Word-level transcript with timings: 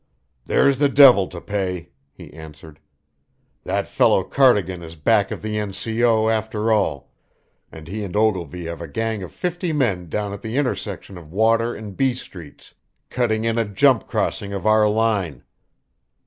"There's 0.47 0.79
the 0.79 0.89
devil 0.89 1.27
to 1.27 1.39
pay," 1.39 1.89
he 2.11 2.33
answered. 2.33 2.79
"That 3.65 3.87
fellow 3.87 4.23
Cardigan 4.23 4.81
is 4.81 4.95
back 4.95 5.29
of 5.29 5.43
the 5.43 5.59
N.C.O., 5.59 6.27
after 6.27 6.71
all, 6.71 7.11
and 7.71 7.87
he 7.87 8.03
and 8.03 8.15
Ogilvy 8.15 8.65
have 8.65 8.81
a 8.81 8.87
gang 8.87 9.21
of 9.21 9.31
fifty 9.31 9.71
men 9.71 10.09
down 10.09 10.33
at 10.33 10.41
the 10.41 10.57
intersection 10.57 11.19
of 11.19 11.31
Water 11.31 11.75
and 11.75 11.95
B 11.95 12.15
streets, 12.15 12.73
cutting 13.11 13.45
in 13.45 13.59
a 13.59 13.63
jump 13.65 14.07
crossing 14.07 14.53
of 14.53 14.65
our 14.65 14.89
line." 14.89 15.43